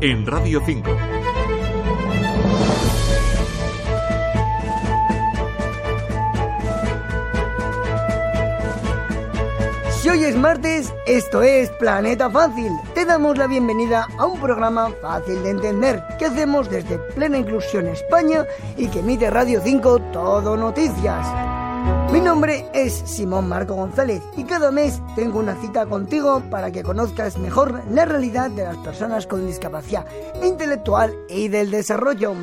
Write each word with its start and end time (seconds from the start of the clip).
en 0.00 0.26
Radio 0.26 0.60
5. 0.64 0.90
Si 10.00 10.08
hoy 10.10 10.24
es 10.24 10.36
martes, 10.36 10.92
esto 11.06 11.42
es 11.42 11.70
Planeta 11.70 12.28
Fácil. 12.28 12.72
Te 12.94 13.04
damos 13.04 13.38
la 13.38 13.46
bienvenida 13.46 14.06
a 14.18 14.26
un 14.26 14.38
programa 14.38 14.90
fácil 15.00 15.42
de 15.42 15.50
entender 15.50 16.02
que 16.18 16.26
hacemos 16.26 16.68
desde 16.68 16.98
Plena 16.98 17.38
Inclusión 17.38 17.86
España 17.88 18.46
y 18.76 18.88
que 18.88 19.00
emite 19.00 19.30
Radio 19.30 19.60
5 19.64 19.98
Todo 20.12 20.56
Noticias. 20.56 21.53
Mi 22.14 22.20
nombre 22.20 22.64
es 22.72 22.92
Simón 22.92 23.48
Marco 23.48 23.74
González 23.74 24.22
y 24.36 24.44
cada 24.44 24.70
mes 24.70 25.02
tengo 25.16 25.40
una 25.40 25.56
cita 25.56 25.84
contigo 25.84 26.44
para 26.48 26.70
que 26.70 26.84
conozcas 26.84 27.38
mejor 27.38 27.82
la 27.90 28.04
realidad 28.04 28.52
de 28.52 28.62
las 28.62 28.76
personas 28.76 29.26
con 29.26 29.44
discapacidad 29.48 30.06
intelectual 30.40 31.12
y 31.28 31.48
del 31.48 31.72
desarrollo. 31.72 32.34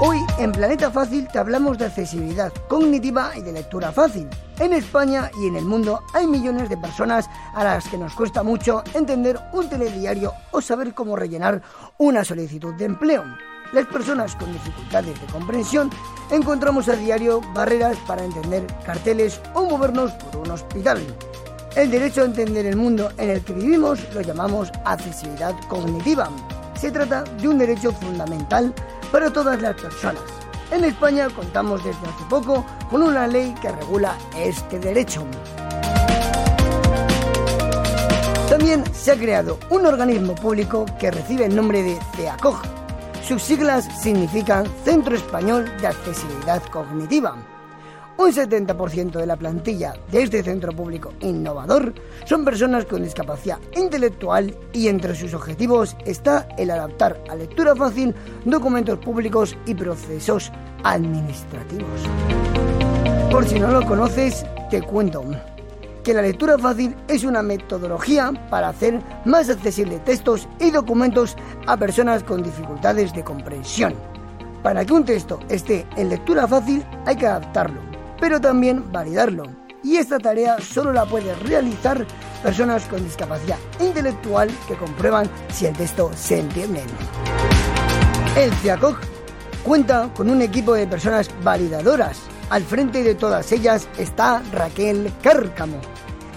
Hoy 0.00 0.18
en 0.38 0.52
Planeta 0.52 0.92
Fácil 0.92 1.26
te 1.26 1.40
hablamos 1.40 1.78
de 1.78 1.86
accesibilidad 1.86 2.52
cognitiva 2.68 3.32
y 3.36 3.42
de 3.42 3.50
lectura 3.50 3.90
fácil. 3.90 4.28
En 4.60 4.72
España 4.72 5.32
y 5.42 5.48
en 5.48 5.56
el 5.56 5.64
mundo 5.64 5.98
hay 6.14 6.28
millones 6.28 6.68
de 6.68 6.76
personas 6.76 7.28
a 7.56 7.64
las 7.64 7.88
que 7.88 7.98
nos 7.98 8.14
cuesta 8.14 8.44
mucho 8.44 8.84
entender 8.94 9.40
un 9.52 9.68
telediario 9.68 10.32
o 10.52 10.60
saber 10.60 10.94
cómo 10.94 11.16
rellenar 11.16 11.60
una 11.98 12.24
solicitud 12.24 12.72
de 12.74 12.84
empleo. 12.84 13.24
Las 13.72 13.86
personas 13.86 14.34
con 14.34 14.52
dificultades 14.52 15.20
de 15.20 15.26
comprensión 15.28 15.90
encontramos 16.30 16.88
a 16.88 16.96
diario 16.96 17.40
barreras 17.54 17.96
para 18.06 18.24
entender 18.24 18.66
carteles 18.84 19.40
o 19.54 19.64
movernos 19.64 20.10
por 20.12 20.38
un 20.38 20.50
hospital. 20.50 21.00
El 21.76 21.88
derecho 21.88 22.22
a 22.22 22.24
entender 22.24 22.66
el 22.66 22.74
mundo 22.76 23.12
en 23.16 23.30
el 23.30 23.44
que 23.44 23.52
vivimos 23.52 24.00
lo 24.12 24.22
llamamos 24.22 24.72
accesibilidad 24.84 25.54
cognitiva. 25.68 26.28
Se 26.74 26.90
trata 26.90 27.22
de 27.22 27.46
un 27.46 27.58
derecho 27.58 27.92
fundamental 27.92 28.74
para 29.12 29.32
todas 29.32 29.62
las 29.62 29.80
personas. 29.80 30.24
En 30.72 30.82
España 30.82 31.28
contamos 31.30 31.84
desde 31.84 32.08
hace 32.08 32.24
poco 32.28 32.66
con 32.90 33.04
una 33.04 33.28
ley 33.28 33.54
que 33.62 33.70
regula 33.70 34.18
este 34.36 34.80
derecho. 34.80 35.24
También 38.48 38.82
se 38.92 39.12
ha 39.12 39.16
creado 39.16 39.60
un 39.70 39.86
organismo 39.86 40.34
público 40.34 40.86
que 40.98 41.12
recibe 41.12 41.44
el 41.44 41.54
nombre 41.54 41.84
de 41.84 41.96
CEACOG. 42.16 42.79
Sus 43.26 43.42
siglas 43.42 43.88
significan 44.02 44.66
Centro 44.84 45.14
Español 45.14 45.70
de 45.80 45.86
Accesibilidad 45.86 46.62
Cognitiva. 46.64 47.36
Un 48.16 48.32
70% 48.32 49.12
de 49.12 49.26
la 49.26 49.36
plantilla 49.36 49.94
de 50.10 50.22
este 50.22 50.42
centro 50.42 50.72
público 50.72 51.12
innovador 51.20 51.94
son 52.26 52.44
personas 52.44 52.84
con 52.84 53.02
discapacidad 53.02 53.58
intelectual 53.74 54.54
y 54.72 54.88
entre 54.88 55.14
sus 55.14 55.32
objetivos 55.32 55.96
está 56.04 56.46
el 56.58 56.70
adaptar 56.70 57.22
a 57.30 57.34
lectura 57.34 57.74
fácil 57.74 58.14
documentos 58.44 58.98
públicos 58.98 59.56
y 59.64 59.74
procesos 59.74 60.52
administrativos. 60.82 62.00
Por 63.30 63.46
si 63.46 63.58
no 63.58 63.68
lo 63.68 63.86
conoces, 63.86 64.44
te 64.70 64.82
cuento 64.82 65.24
que 66.02 66.14
la 66.14 66.22
lectura 66.22 66.58
fácil 66.58 66.96
es 67.08 67.24
una 67.24 67.42
metodología 67.42 68.32
para 68.50 68.68
hacer 68.68 69.00
más 69.24 69.50
accesibles 69.50 70.04
textos 70.04 70.48
y 70.58 70.70
documentos 70.70 71.36
a 71.66 71.76
personas 71.76 72.22
con 72.22 72.42
dificultades 72.42 73.12
de 73.12 73.24
comprensión. 73.24 73.94
Para 74.62 74.84
que 74.84 74.92
un 74.92 75.04
texto 75.04 75.40
esté 75.48 75.86
en 75.96 76.10
lectura 76.10 76.46
fácil 76.46 76.84
hay 77.06 77.16
que 77.16 77.26
adaptarlo 77.26 77.90
pero 78.20 78.40
también 78.40 78.92
validarlo. 78.92 79.44
Y 79.82 79.96
esta 79.96 80.18
tarea 80.18 80.60
solo 80.60 80.92
la 80.92 81.06
pueden 81.06 81.38
realizar 81.40 82.06
personas 82.42 82.84
con 82.84 83.02
discapacidad 83.02 83.56
intelectual 83.80 84.50
que 84.68 84.76
comprueban 84.76 85.28
si 85.50 85.66
el 85.66 85.74
texto 85.74 86.10
se 86.14 86.40
entiende. 86.40 86.82
El 88.36 88.52
CIACOG 88.52 88.98
cuenta 89.64 90.10
con 90.14 90.28
un 90.28 90.42
equipo 90.42 90.74
de 90.74 90.86
personas 90.86 91.30
validadoras. 91.42 92.20
Al 92.50 92.64
frente 92.64 93.04
de 93.04 93.14
todas 93.14 93.52
ellas 93.52 93.88
está 93.96 94.42
Raquel 94.52 95.12
Cárcamo. 95.22 95.80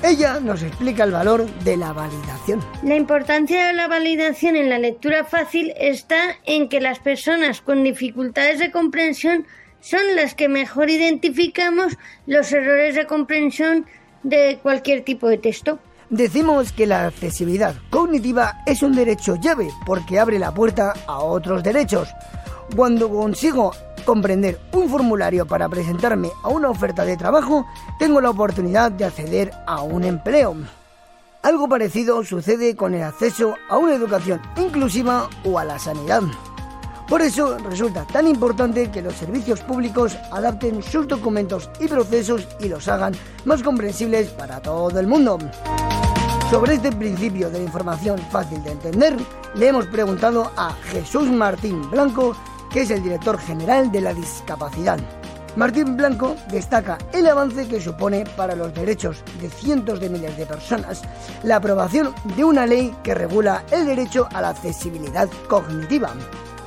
Ella 0.03 0.40
nos 0.40 0.62
explica 0.62 1.06
el 1.06 1.12
valor 1.12 1.50
de 1.63 1.75
la 1.75 1.91
validación. 1.91 2.59
La 2.84 2.96
importancia 2.96 3.66
de 3.66 3.74
la 3.74 3.88
validación 3.88 4.56
en 4.56 4.69
la 4.69 4.78
lectura 4.78 5.23
fácil 5.23 5.73
está 5.75 6.35
en 6.46 6.69
que 6.69 6.81
las 6.81 7.00
personas 7.00 7.62
con 7.62 7.84
dificultades 7.84 8.59
de 8.59 8.69
comprensión 8.69 9.47
son 9.79 10.02
las 10.16 10.35
que 10.35 10.50
mejor 10.50 10.91
identificamos 10.91 11.97
los 12.28 12.52
errores 12.52 12.94
de 12.94 13.07
comprensión 13.07 13.88
de 14.22 14.59
cualquier 14.62 15.03
tipo 15.03 15.28
de 15.28 15.40
texto. 15.40 15.79
Decimos 16.12 16.73
que 16.73 16.85
la 16.85 17.07
accesibilidad 17.07 17.73
cognitiva 17.90 18.62
es 18.68 18.84
un 18.84 18.94
derecho 18.94 19.35
llave 19.38 19.69
porque 19.84 20.19
abre 20.19 20.38
la 20.38 20.53
puerta 20.53 20.94
a 21.07 21.19
otros 21.19 21.63
derechos. 21.63 22.09
Cuando 22.75 23.09
consigo 23.09 23.72
comprender 24.03 24.59
un 24.72 24.90
formulario 24.90 25.46
para 25.46 25.69
presentarme 25.69 26.30
a 26.44 26.50
una 26.50 26.69
oferta 26.69 27.06
de 27.06 27.18
trabajo, 27.18 27.66
tengo 28.00 28.22
la 28.22 28.30
oportunidad 28.30 28.91
de 28.91 29.06
acceder 29.06 29.52
a 29.66 29.81
un 29.81 30.03
empleo. 30.03 30.56
Algo 31.41 31.68
parecido 31.68 32.24
sucede 32.24 32.75
con 32.75 32.94
el 32.94 33.03
acceso 33.03 33.56
a 33.69 33.78
una 33.78 33.96
educación 33.96 34.41
inclusiva 34.56 35.30
o 35.44 35.59
a 35.59 35.66
la 35.66 35.78
sanidad. 35.78 36.24
Por 37.08 37.22
eso 37.22 37.58
resulta 37.58 38.06
tan 38.06 38.28
importante 38.28 38.90
que 38.90 39.02
los 39.02 39.14
servicios 39.14 39.59
públicos 39.62 40.18
adapten 40.31 40.81
sus 40.81 41.08
documentos 41.08 41.70
y 41.80 41.88
procesos 41.88 42.47
y 42.59 42.70
los 42.70 42.88
hagan 42.88 43.14
más 43.46 43.62
comprensibles 43.62 44.30
para 44.30 44.62
todo 44.62 45.00
el 45.00 45.08
mundo. 45.08 45.38
Sobre 46.50 46.75
este 46.75 46.91
principio 46.91 47.50
de 47.50 47.64
información 47.64 48.20
fácil 48.31 48.64
de 48.64 48.72
entender, 48.72 49.18
le 49.56 49.68
hemos 49.68 49.88
preguntado 49.88 50.52
a 50.56 50.72
Jesús 50.91 51.30
Martín 51.30 51.90
Blanco, 51.90 52.35
que 52.73 52.81
es 52.81 52.91
el 52.91 53.03
director 53.03 53.38
general 53.38 53.91
de 53.91 54.01
la 54.01 54.13
discapacidad. 54.13 55.00
Martín 55.56 55.95
Blanco 55.95 56.35
destaca 56.51 56.97
el 57.13 57.28
avance 57.28 57.67
que 57.67 57.79
supone 57.79 58.25
para 58.35 58.56
los 58.56 58.73
derechos 58.73 59.23
de 59.39 59.50
cientos 59.50 60.00
de 60.00 60.09
miles 60.09 60.35
de 60.35 60.47
personas 60.47 61.03
la 61.44 61.57
aprobación 61.57 62.13
de 62.35 62.44
una 62.44 62.66
ley 62.66 62.94
que 63.03 63.13
regula 63.13 63.63
el 63.72 63.85
derecho 63.85 64.28
a 64.34 64.41
la 64.41 64.50
accesibilidad 64.50 65.29
cognitiva 65.47 66.11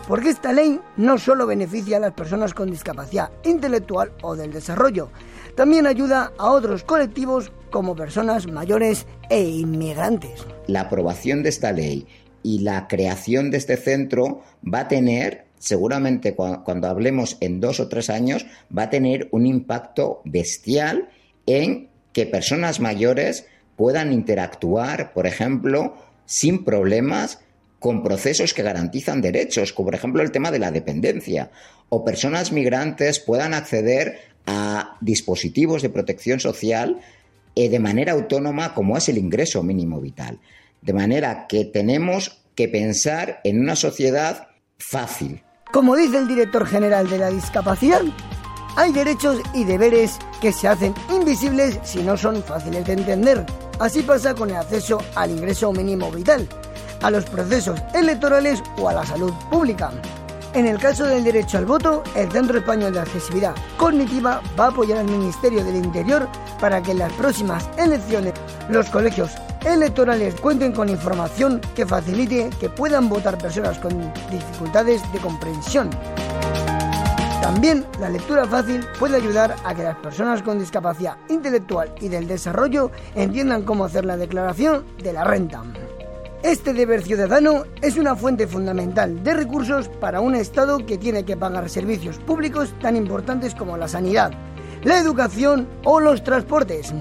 porque 0.07 0.31
esta 0.31 0.53
ley 0.53 0.81
no 0.97 1.19
solo 1.19 1.47
beneficia 1.47 1.97
a 1.97 2.01
las 2.01 2.13
personas 2.13 2.55
con 2.55 2.71
discapacidad 2.71 3.31
intelectual 3.45 4.13
o 4.23 4.37
del 4.37 4.53
desarrollo, 4.53 5.11
también 5.57 5.87
ayuda 5.87 6.33
a 6.39 6.51
otros 6.51 6.85
colectivos 6.85 7.51
como 7.71 7.97
personas 7.97 8.47
mayores 8.47 9.07
e 9.29 9.43
inmigrantes. 9.43 10.47
La 10.67 10.83
aprobación 10.83 11.43
de 11.43 11.49
esta 11.49 11.73
ley 11.73 12.07
y 12.43 12.61
la 12.61 12.87
creación 12.87 13.51
de 13.51 13.59
este 13.59 13.77
centro 13.77 14.43
va 14.63 14.81
a 14.81 14.89
tener, 14.89 15.46
seguramente 15.67 16.37
cuando, 16.37 16.87
hablemos 16.87 17.39
en 17.41 17.59
dos 17.59 17.81
o 17.81 17.89
tres 17.89 18.09
años, 18.09 18.47
va 18.77 18.85
a 18.85 18.91
tener 18.91 19.29
un 19.33 19.47
impacto 19.47 20.23
bestial 20.25 21.09
en 21.45 21.89
que 22.13 22.25
personas 22.25 22.79
mayores 22.79 23.47
puedan 23.75 24.13
interactuar, 24.13 25.13
por 25.13 25.27
ejemplo, 25.27 25.97
sin 26.25 26.65
problemas 26.65 27.41
con 27.81 28.05
procesos 28.05 28.55
que 28.55 28.63
garantizan 28.63 29.21
derechos, 29.21 29.73
como 29.73 29.87
por 29.87 29.97
ejemplo 29.97 30.23
el 30.23 30.31
tema 30.31 30.53
de 30.53 30.61
la 30.61 30.71
dependencia, 30.71 31.51
o 31.89 32.05
personas 32.05 32.53
migrantes 32.53 33.19
puedan 33.19 33.53
acceder 33.53 34.21
a 34.47 34.97
dispositivos 35.01 35.83
de 35.83 35.91
protección 35.91 36.39
social 36.39 37.01
eh, 37.57 37.69
de 37.69 37.81
manera 37.81 38.13
autónoma 38.13 38.73
como 38.73 38.97
es 38.97 39.09
el 39.09 39.19
ingreso 39.19 39.65
mínimo 39.65 40.01
vital. 40.01 40.39
De 40.81 40.93
manera 40.93 41.47
que 41.49 41.65
tenemos 41.65 42.41
que 42.55 42.69
pensar 42.69 43.41
en 43.43 43.59
una 43.59 43.75
sociedad 43.75 44.47
fácil. 44.79 45.43
Como 45.77 45.95
dice 45.95 46.17
el 46.17 46.27
director 46.27 46.67
general 46.67 47.07
de 47.11 47.19
la 47.19 47.29
discapacidad, 47.29 48.01
hay 48.77 48.93
derechos 48.95 49.43
y 49.53 49.65
deberes 49.65 50.19
que 50.41 50.51
se 50.51 50.69
hacen 50.69 50.95
invisibles 51.13 51.79
si 51.83 52.03
no 52.03 52.17
son 52.17 52.43
fáciles 52.43 52.87
de 52.87 52.95
entender. 52.95 53.45
Así 53.79 54.01
pasa 54.01 54.35
con 54.35 54.49
el 54.49 54.57
acceso 54.57 55.03
al 55.15 55.33
ingreso 55.33 55.75
mínimo 55.75 56.11
vital 56.11 56.49
a 57.03 57.11
los 57.11 57.27
procesos 57.27 57.79
electorales 57.93 58.63
o 58.79 58.89
a 58.89 58.95
la 58.95 59.05
salud 59.05 59.35
pública. 59.51 59.91
En 60.55 60.65
el 60.65 60.79
caso 60.79 61.05
del 61.05 61.25
derecho 61.25 61.59
al 61.59 61.67
voto, 61.67 62.03
el 62.15 62.33
Centro 62.33 62.57
Español 62.57 62.95
de 62.95 63.01
Accesibilidad 63.01 63.55
Cognitiva 63.77 64.41
va 64.59 64.65
a 64.65 64.69
apoyar 64.69 65.01
al 65.01 65.11
Ministerio 65.11 65.63
del 65.63 65.77
Interior 65.77 66.27
para 66.59 66.83
que 66.83 66.93
en 66.93 67.01
las 67.01 67.13
próximas 67.13 67.69
elecciones 67.77 68.33
los 68.71 68.89
colegios 68.89 69.31
electorales 69.75 70.35
cuenten 70.41 70.73
con 70.73 70.89
información 70.89 71.61
que 71.75 71.87
facilite 71.87 72.51
que 72.61 72.71
puedan 72.71 73.09
votar 73.09 73.37
personas 73.39 73.79
con 73.79 74.13
dificultades 74.31 75.01
de 75.13 75.19
comprensión. 75.19 75.91
También 77.43 77.85
la 78.01 78.11
lectura 78.11 78.47
fácil 78.47 78.85
puede 78.99 79.17
ayudar 79.17 79.55
a 79.65 79.75
que 79.75 79.83
las 79.83 79.97
personas 79.99 80.43
con 80.43 80.59
discapacidad 80.59 81.17
intelectual 81.29 81.95
y 82.01 82.09
del 82.09 82.27
desarrollo 82.27 82.91
entiendan 83.15 83.63
cómo 83.63 83.85
hacer 83.85 84.05
la 84.05 84.17
declaración 84.17 84.85
de 85.03 85.13
la 85.13 85.25
renta. 85.25 85.63
Este 86.43 86.73
deber 86.73 87.03
ciudadano 87.03 87.65
es 87.83 87.97
una 87.97 88.15
fuente 88.15 88.47
fundamental 88.47 89.23
de 89.23 89.35
recursos 89.35 89.89
para 89.89 90.21
un 90.21 90.35
Estado 90.35 90.85
que 90.85 90.99
tiene 90.99 91.25
que 91.25 91.37
pagar 91.37 91.69
servicios 91.69 92.19
públicos 92.19 92.75
tan 92.81 92.97
importantes 92.97 93.55
como 93.55 93.77
la 93.77 93.89
sanidad, 93.89 94.33
la 94.83 94.99
educación 94.99 95.69
o 95.85 96.01
los 96.01 96.23
transportes. 96.23 96.93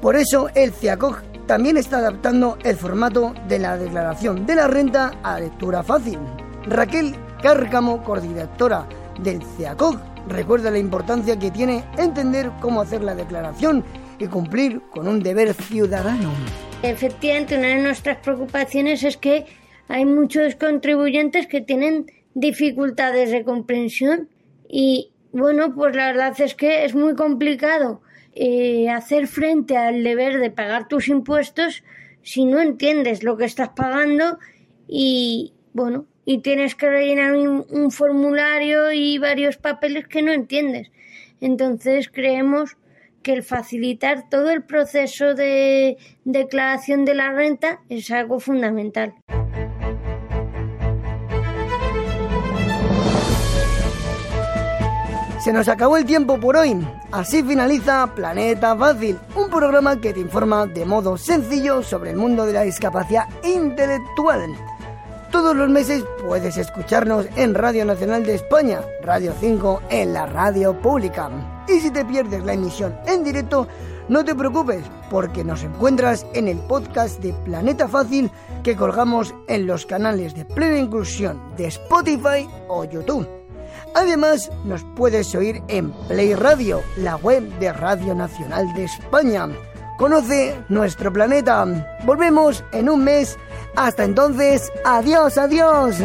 Por 0.00 0.16
eso 0.16 0.48
el 0.54 0.72
CIACOG 0.72 1.33
también 1.46 1.76
está 1.76 1.98
adaptando 1.98 2.58
el 2.64 2.76
formato 2.76 3.34
de 3.48 3.58
la 3.58 3.76
declaración 3.76 4.46
de 4.46 4.54
la 4.54 4.66
renta 4.66 5.12
a 5.22 5.38
lectura 5.40 5.82
fácil. 5.82 6.18
Raquel 6.66 7.14
Cárcamo, 7.42 8.02
coordinadora 8.02 8.86
del 9.20 9.42
CEACOG, 9.42 9.96
recuerda 10.28 10.70
la 10.70 10.78
importancia 10.78 11.38
que 11.38 11.50
tiene 11.50 11.84
entender 11.98 12.50
cómo 12.60 12.80
hacer 12.80 13.02
la 13.02 13.14
declaración 13.14 13.84
y 14.18 14.26
cumplir 14.26 14.80
con 14.90 15.08
un 15.08 15.22
deber 15.22 15.52
ciudadano. 15.52 16.32
Efectivamente, 16.82 17.58
una 17.58 17.68
de 17.68 17.82
nuestras 17.82 18.18
preocupaciones 18.18 19.02
es 19.02 19.16
que 19.16 19.46
hay 19.88 20.06
muchos 20.06 20.54
contribuyentes 20.54 21.46
que 21.46 21.60
tienen 21.60 22.06
dificultades 22.34 23.30
de 23.30 23.44
comprensión 23.44 24.28
y 24.68 25.12
bueno, 25.32 25.74
pues 25.74 25.94
la 25.94 26.06
verdad 26.06 26.40
es 26.40 26.54
que 26.54 26.84
es 26.84 26.94
muy 26.94 27.14
complicado 27.14 28.00
eh, 28.34 28.90
hacer 28.90 29.26
frente 29.26 29.76
al 29.76 30.02
deber 30.02 30.40
de 30.40 30.50
pagar 30.50 30.88
tus 30.88 31.08
impuestos 31.08 31.84
si 32.22 32.46
no 32.46 32.60
entiendes 32.60 33.22
lo 33.22 33.36
que 33.36 33.44
estás 33.44 33.70
pagando 33.70 34.38
y 34.88 35.52
bueno, 35.72 36.06
y 36.24 36.38
tienes 36.38 36.74
que 36.74 36.88
rellenar 36.88 37.34
un, 37.34 37.90
formulario 37.90 38.92
y 38.92 39.18
varios 39.18 39.56
papeles 39.56 40.06
que 40.08 40.22
no 40.22 40.32
entiendes. 40.32 40.90
Entonces 41.40 42.08
creemos 42.08 42.76
que 43.22 43.32
el 43.32 43.42
facilitar 43.42 44.28
todo 44.28 44.50
el 44.50 44.62
proceso 44.62 45.34
de 45.34 45.96
declaración 46.24 47.04
de 47.04 47.14
la 47.14 47.32
renta 47.32 47.80
es 47.88 48.10
algo 48.10 48.40
fundamental. 48.40 49.14
Se 55.44 55.52
nos 55.52 55.68
acabó 55.68 55.98
el 55.98 56.06
tiempo 56.06 56.40
por 56.40 56.56
hoy. 56.56 56.74
Así 57.12 57.42
finaliza 57.42 58.10
Planeta 58.14 58.74
Fácil, 58.74 59.18
un 59.36 59.50
programa 59.50 60.00
que 60.00 60.14
te 60.14 60.20
informa 60.20 60.64
de 60.64 60.86
modo 60.86 61.18
sencillo 61.18 61.82
sobre 61.82 62.12
el 62.12 62.16
mundo 62.16 62.46
de 62.46 62.54
la 62.54 62.62
discapacidad 62.62 63.28
intelectual. 63.42 64.40
Todos 65.30 65.54
los 65.54 65.68
meses 65.68 66.02
puedes 66.26 66.56
escucharnos 66.56 67.26
en 67.36 67.54
Radio 67.54 67.84
Nacional 67.84 68.24
de 68.24 68.36
España, 68.36 68.80
Radio 69.02 69.34
5 69.38 69.82
en 69.90 70.14
la 70.14 70.24
radio 70.24 70.80
pública. 70.80 71.28
Y 71.68 71.78
si 71.78 71.90
te 71.90 72.06
pierdes 72.06 72.42
la 72.42 72.54
emisión 72.54 72.96
en 73.06 73.22
directo, 73.22 73.68
no 74.08 74.24
te 74.24 74.34
preocupes, 74.34 74.82
porque 75.10 75.44
nos 75.44 75.62
encuentras 75.62 76.24
en 76.32 76.48
el 76.48 76.56
podcast 76.56 77.20
de 77.20 77.34
Planeta 77.44 77.86
Fácil 77.86 78.30
que 78.62 78.76
colgamos 78.76 79.34
en 79.48 79.66
los 79.66 79.84
canales 79.84 80.34
de 80.34 80.46
Plena 80.46 80.78
Inclusión 80.78 81.54
de 81.54 81.66
Spotify 81.66 82.48
o 82.66 82.86
YouTube. 82.86 83.43
Además, 83.94 84.50
nos 84.64 84.84
puedes 84.96 85.34
oír 85.34 85.62
en 85.68 85.92
Play 86.08 86.34
Radio, 86.34 86.82
la 86.96 87.16
web 87.16 87.42
de 87.58 87.72
Radio 87.72 88.14
Nacional 88.14 88.72
de 88.74 88.84
España. 88.84 89.48
Conoce 89.98 90.56
nuestro 90.68 91.12
planeta. 91.12 91.64
Volvemos 92.04 92.64
en 92.72 92.88
un 92.88 93.04
mes. 93.04 93.38
Hasta 93.76 94.04
entonces, 94.04 94.72
adiós, 94.84 95.38
adiós. 95.38 95.96